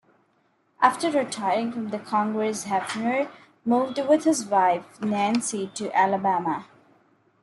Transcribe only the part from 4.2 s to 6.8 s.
his wife, Nancy, to Alabama.